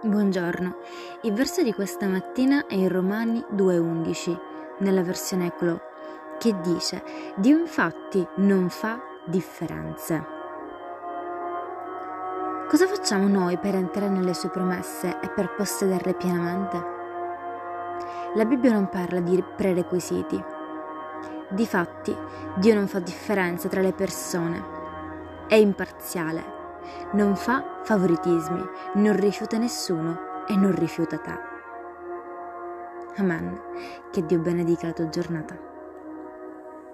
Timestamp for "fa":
8.68-9.00, 22.86-23.00, 27.36-27.80